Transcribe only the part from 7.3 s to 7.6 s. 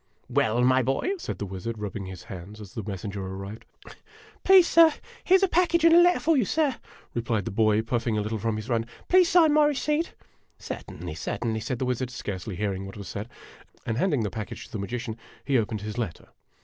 the